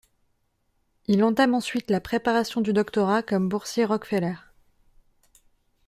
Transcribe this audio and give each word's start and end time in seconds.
Il 1.05 1.23
entame 1.23 1.53
ensuite 1.53 1.91
la 1.91 2.01
préparation 2.01 2.61
du 2.61 2.73
doctorat 2.73 3.21
comme 3.21 3.47
boursier 3.49 3.85
Rockefeller. 3.85 4.33